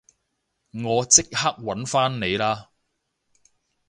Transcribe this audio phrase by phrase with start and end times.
[0.83, 2.71] 我即刻搵返你啦